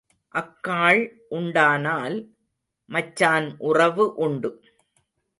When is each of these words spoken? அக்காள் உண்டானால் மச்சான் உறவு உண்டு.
அக்காள் 0.35 1.01
உண்டானால் 1.29 2.15
மச்சான் 2.89 3.47
உறவு 3.59 4.05
உண்டு. 4.15 4.51